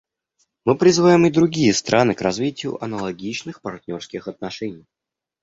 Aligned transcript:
Мы 0.65 0.75
призываем 0.75 1.27
и 1.27 1.31
другие 1.31 1.75
страны 1.75 2.15
к 2.15 2.21
развитию 2.21 2.83
аналогичных 2.83 3.61
партнерских 3.61 4.27
отношений. 4.27 4.87